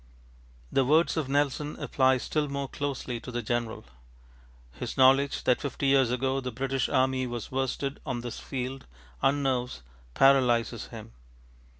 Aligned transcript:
The 0.71 0.83
words 0.83 1.15
of 1.15 1.29
Nelson 1.29 1.75
apply 1.75 2.17
still 2.17 2.47
more 2.49 2.67
closely 2.67 3.19
to 3.19 3.29
the 3.29 3.43
general. 3.43 3.85
His 4.71 4.97
knowledge 4.97 5.43
that 5.43 5.61
fifty 5.61 5.85
years 5.85 6.09
ago 6.09 6.41
the 6.41 6.51
British 6.51 6.89
army 6.89 7.27
was 7.27 7.51
worsted 7.51 7.99
on 8.03 8.21
this 8.21 8.39
field, 8.39 8.87
unnerves, 9.21 9.83
paralyses 10.15 10.87
him. 10.87 11.11